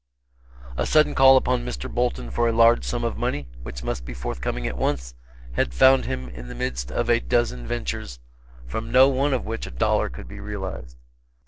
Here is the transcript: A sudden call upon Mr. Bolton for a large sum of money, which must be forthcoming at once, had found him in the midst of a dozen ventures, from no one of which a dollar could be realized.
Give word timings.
A 0.77 0.87
sudden 0.87 1.13
call 1.13 1.37
upon 1.37 1.63
Mr. 1.63 1.87
Bolton 1.87 2.31
for 2.31 2.47
a 2.47 2.51
large 2.51 2.83
sum 2.83 3.03
of 3.03 3.17
money, 3.19 3.45
which 3.61 3.83
must 3.83 4.03
be 4.03 4.15
forthcoming 4.15 4.65
at 4.65 4.75
once, 4.75 5.13
had 5.51 5.75
found 5.75 6.05
him 6.05 6.27
in 6.29 6.47
the 6.47 6.55
midst 6.55 6.91
of 6.91 7.07
a 7.07 7.19
dozen 7.19 7.67
ventures, 7.67 8.19
from 8.65 8.91
no 8.91 9.07
one 9.09 9.31
of 9.31 9.45
which 9.45 9.67
a 9.67 9.69
dollar 9.69 10.09
could 10.09 10.27
be 10.27 10.39
realized. 10.39 10.97